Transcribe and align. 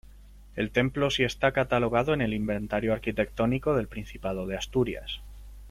El 0.55 0.71
templo 0.71 1.11
si 1.11 1.23
está 1.23 1.51
catalogado 1.51 2.15
en 2.15 2.21
el 2.21 2.33
inventario 2.33 2.91
arquitectónico 2.91 3.75
del 3.75 3.87
Principado 3.87 4.47
de 4.47 4.57
Asturias. 4.57 5.21